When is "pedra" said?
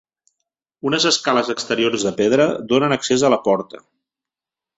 2.23-2.49